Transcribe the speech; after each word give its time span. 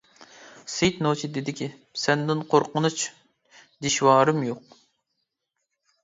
سېيىت 0.75 0.95
نوچى 1.07 1.27
دېدىكى: 1.33 1.65
سەندىن 2.03 2.41
قورقۇنچ، 2.53 3.03
دىشۋارىم 3.87 4.41
يوق. 4.47 4.73